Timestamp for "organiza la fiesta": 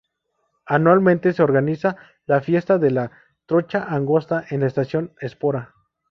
1.43-2.79